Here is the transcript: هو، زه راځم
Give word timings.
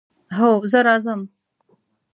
هو، 0.37 0.49
زه 0.71 0.79
راځم 0.87 1.21